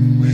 Mm-hmm. 0.00 0.29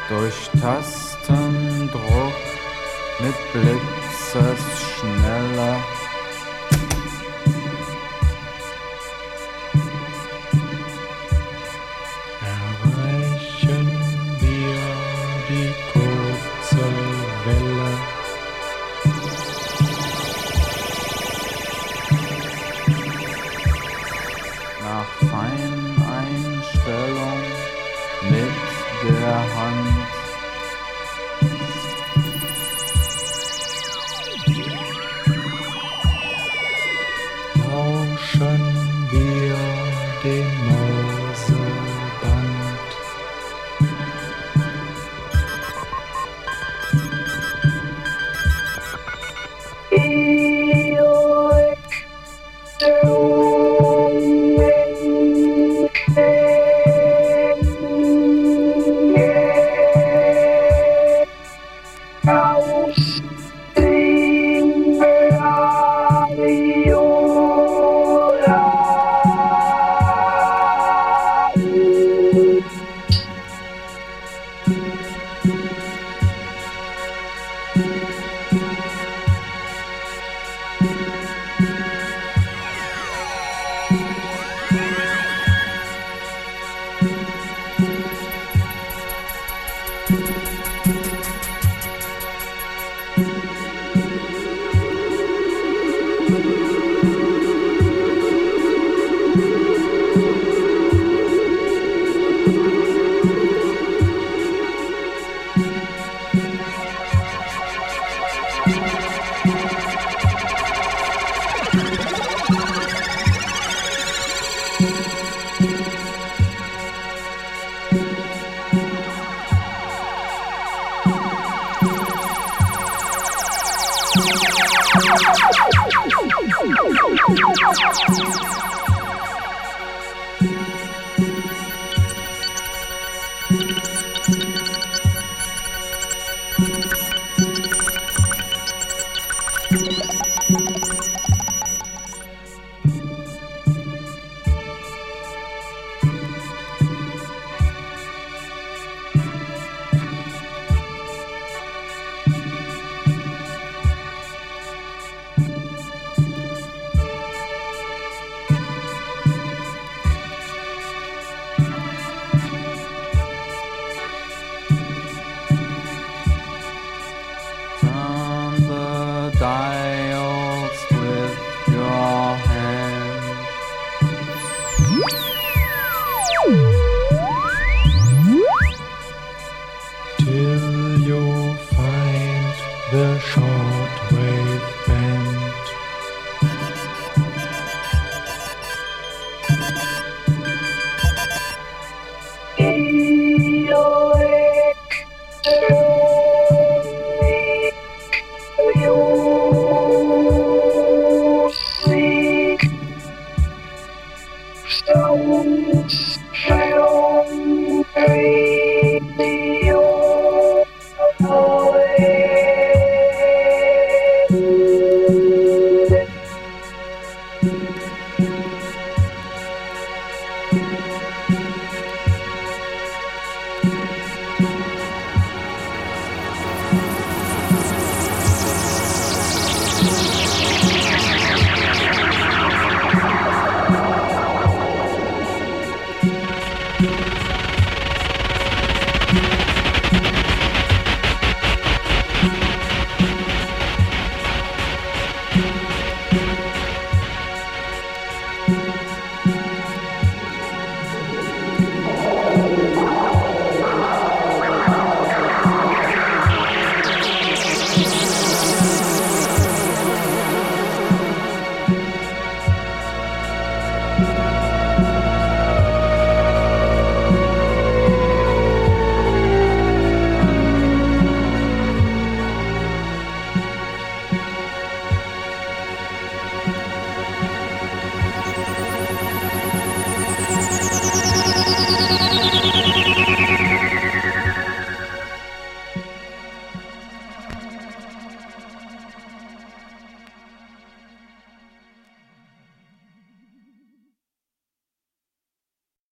Durch 0.09 0.41
Tastendruck 0.61 2.39
mit 3.21 3.39
Blick 3.53 3.90